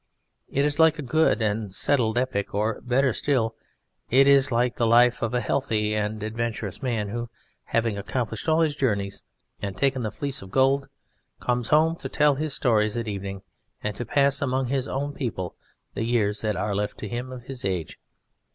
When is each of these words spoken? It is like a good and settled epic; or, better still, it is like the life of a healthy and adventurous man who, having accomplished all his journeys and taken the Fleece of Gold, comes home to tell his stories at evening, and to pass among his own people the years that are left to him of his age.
It 0.49 0.65
is 0.65 0.79
like 0.79 0.97
a 0.97 1.03
good 1.03 1.43
and 1.43 1.71
settled 1.71 2.17
epic; 2.17 2.55
or, 2.55 2.81
better 2.81 3.13
still, 3.13 3.53
it 4.09 4.27
is 4.27 4.51
like 4.51 4.77
the 4.77 4.87
life 4.87 5.21
of 5.21 5.31
a 5.35 5.41
healthy 5.41 5.93
and 5.93 6.23
adventurous 6.23 6.81
man 6.81 7.09
who, 7.09 7.29
having 7.65 7.99
accomplished 7.99 8.49
all 8.49 8.61
his 8.61 8.73
journeys 8.73 9.21
and 9.61 9.77
taken 9.77 10.01
the 10.01 10.09
Fleece 10.09 10.41
of 10.41 10.49
Gold, 10.49 10.89
comes 11.39 11.69
home 11.69 11.95
to 11.97 12.09
tell 12.09 12.33
his 12.33 12.55
stories 12.55 12.97
at 12.97 13.07
evening, 13.07 13.43
and 13.83 13.95
to 13.95 14.03
pass 14.03 14.41
among 14.41 14.69
his 14.69 14.87
own 14.87 15.13
people 15.13 15.55
the 15.93 16.03
years 16.03 16.41
that 16.41 16.55
are 16.55 16.73
left 16.73 16.97
to 16.97 17.07
him 17.07 17.31
of 17.31 17.43
his 17.43 17.63
age. 17.63 17.99